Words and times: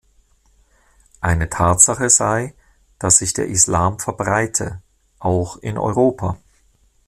Eine 1.19 1.47
Tatsache 1.51 2.09
sei, 2.09 2.55
dass 2.97 3.19
sich 3.19 3.33
der 3.33 3.45
Islam 3.45 3.99
verbreite, 3.99 4.81
auch 5.19 5.57
in 5.57 5.77
Europa. 5.77 6.37